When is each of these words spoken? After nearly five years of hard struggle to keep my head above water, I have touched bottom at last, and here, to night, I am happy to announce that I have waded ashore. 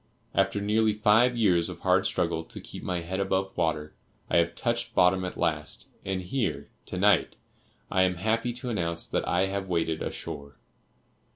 After 0.33 0.59
nearly 0.59 0.93
five 0.95 1.37
years 1.37 1.69
of 1.69 1.81
hard 1.81 2.07
struggle 2.07 2.43
to 2.45 2.59
keep 2.59 2.81
my 2.81 3.01
head 3.01 3.19
above 3.19 3.55
water, 3.55 3.93
I 4.31 4.37
have 4.37 4.55
touched 4.55 4.95
bottom 4.95 5.23
at 5.23 5.37
last, 5.37 5.89
and 6.03 6.23
here, 6.23 6.69
to 6.87 6.97
night, 6.97 7.35
I 7.91 8.01
am 8.01 8.15
happy 8.15 8.51
to 8.53 8.69
announce 8.71 9.05
that 9.05 9.27
I 9.27 9.45
have 9.45 9.69
waded 9.69 10.01
ashore. 10.01 10.55